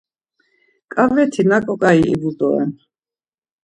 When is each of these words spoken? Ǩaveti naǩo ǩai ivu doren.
Ǩaveti 0.93 1.43
naǩo 1.49 1.73
ǩai 1.81 1.99
ivu 2.13 2.31
doren. 2.37 2.71